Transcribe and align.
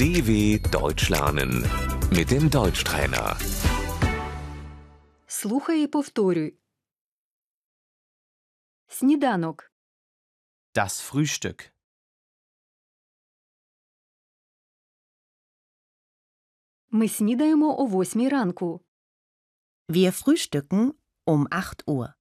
DW 0.00 0.58
Deutsch 0.70 1.10
lernen 1.10 1.52
mit 2.10 2.30
dem 2.30 2.50
Deutschtrainer. 2.50 3.36
Слухай 5.26 5.82
і 5.84 5.86
повторюй. 5.86 6.54
Сніданок. 8.86 9.72
Das 10.74 11.12
Frühstück. 11.12 11.70
Ми 16.90 17.08
снідаємо 17.08 17.80
о 17.80 17.86
восьмій 17.86 18.28
ранку. 18.28 18.80
Wir 19.88 20.10
frühstücken 20.24 20.92
um 21.26 21.46
8 21.50 21.84
Uhr. 21.86 22.12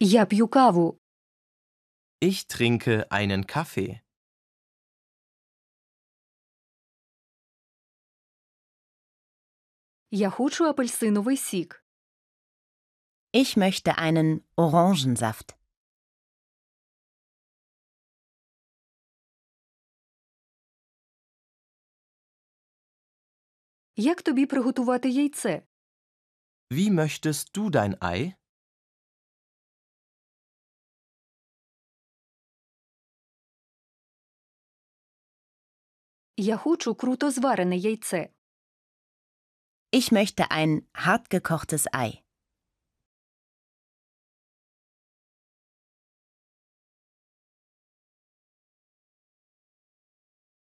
Я 0.00 0.26
п'ю 0.26 0.48
каву. 0.48 0.98
Ich 2.20 2.46
trinke 2.48 3.10
einen 3.10 3.46
Kaffee. 3.46 4.00
Я 10.10 10.30
хочу 10.30 10.64
апельсиновий 10.64 11.36
сік. 11.36 11.84
Ich 13.32 13.56
möchte 13.56 13.96
einen 13.98 14.40
Orangensaft. 14.56 15.54
Як 23.96 24.22
тобі 24.22 24.46
приготувати 24.46 25.08
яйце? 25.10 25.62
Wie 26.70 26.90
möchtest 26.90 27.58
du 27.58 27.70
dein 27.70 27.94
Ei? 28.02 28.34
Я 36.36 36.56
хочу 36.56 36.94
круто 36.94 37.30
зварене 37.30 37.76
яйце. 37.76 38.32
Ich 39.92 40.12
möchte 40.12 40.50
ein 40.50 40.88
hartgekochtes 40.94 41.86
Ei. 41.92 42.24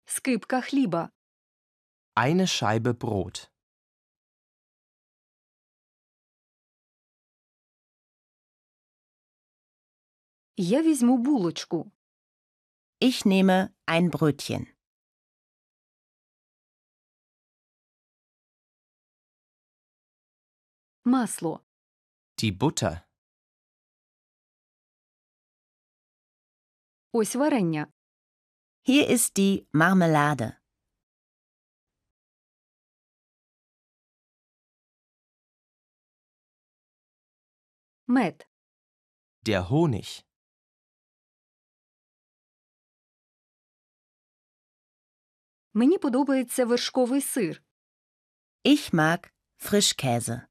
Скипка 0.05 0.61
хліба. 0.61 1.09
Eine 2.15 2.47
Scheibe 2.47 2.93
Brot. 2.93 3.49
Я 10.57 10.81
візьму 10.81 11.17
булочку. 11.17 11.91
Ich 13.01 13.25
nehme 13.25 13.69
ein 13.87 14.09
Brötchen. 14.11 14.67
Масло. 21.07 21.59
Die 22.37 22.51
Butter. 22.57 23.01
Ось 27.11 27.35
варення. 27.35 27.87
Hier 28.87 29.07
ist 29.09 29.37
die 29.37 29.67
Marmelade. 29.73 30.57
Мед. 38.07 38.47
Der 39.45 39.61
Honig. 39.69 40.23
Мені 45.73 45.97
подобається 45.97 46.65
вершковий 46.65 47.21
сир. 47.21 47.63
Ich 48.65 48.93
mag 48.93 49.31
Frischkäse. 49.57 50.47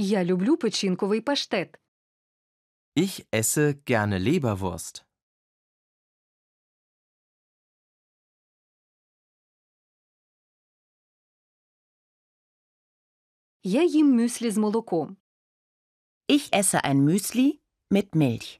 Я 0.00 0.24
люблю 0.24 0.56
печінковий 0.56 1.20
паштет. 1.20 1.80
Ich 2.96 3.26
esse 3.32 3.74
gerne 3.90 4.18
Leberwurst. 4.18 5.04
Я 13.62 13.84
їм 13.84 14.16
мюслі 14.16 14.50
з 14.50 14.56
молоком. 14.56 15.16
Ich 16.28 16.52
esse 16.52 16.80
ein 16.84 17.04
Müsli 17.04 17.60
mit 17.90 18.14
Milch. 18.14 18.59